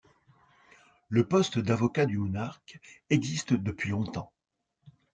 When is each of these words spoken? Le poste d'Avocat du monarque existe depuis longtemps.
Le 1.09 1.27
poste 1.27 1.59
d'Avocat 1.59 2.07
du 2.07 2.17
monarque 2.17 2.79
existe 3.11 3.53
depuis 3.53 3.91
longtemps. 3.91 4.33